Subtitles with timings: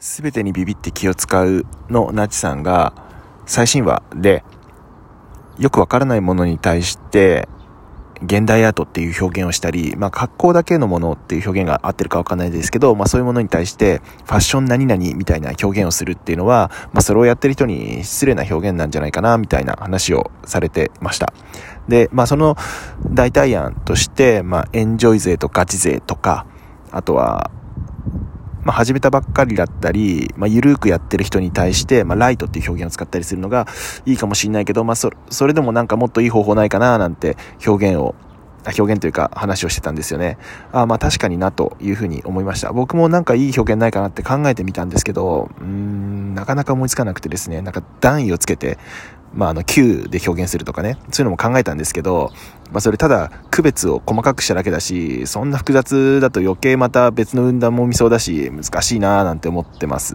[0.00, 2.92] すべてにビビって気を使うのナチさんが
[3.46, 4.44] 最新話で
[5.58, 7.48] よくわからないものに対して
[8.22, 21.32] 現代アートっていう表現をしたり、まあ格好だけのものっていう表現が合ってるかわかんないですけど、まあそういうものに対してファッション何々みたいな表現をするっていうのは、まあそれをやってる人に失礼な表現なんじゃないかなみたいな話をされてました。
[21.86, 22.56] で、まあその
[23.08, 26.44] 代替案として、まあエンジョイ税とガチ税とか、
[26.90, 27.52] あとは
[28.68, 33.66] まあ、始めたばっかりだったり、まあ、ゆるーくやってる人に対して、まあ、ライトっていう表現を使ったりするのが
[34.04, 38.14] いいかもしれないけど、まあ、そ、それでもなんかもっといい方法ないかななんて表現を
[38.66, 40.36] 表現というか話をしてたんですよね。
[40.72, 42.70] あまあ確かになというふうに思いました。
[42.72, 48.76] 僕もなんかいい表現ないかなって考えてみたんですけど、うーん、なかなか思いつかなくてですね、なんか段位をつけて、
[49.34, 52.30] まああの Q で表現するとかね、そういうのも考えたんですけど、
[52.70, 60.14] まあそれただ区別を細かくしただけだし、そんな複雑だと余計また別の運断も見そうだし、難しいなぁなんて思ってます。